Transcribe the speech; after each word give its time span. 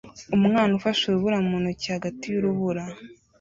Umwana 0.37 0.71
ufashe 0.79 1.01
urubura 1.05 1.37
mu 1.47 1.55
ntoki 1.61 1.87
hagati 1.95 2.25
yurubura 2.33 2.83